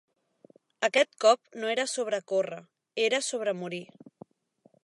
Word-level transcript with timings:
Aquest 0.87 1.11
cop 1.25 1.59
no 1.63 1.69
era 1.75 1.85
sobre 1.93 2.21
córrer, 2.33 2.61
era 3.07 3.23
sobre 3.31 3.57
morir. 3.63 3.83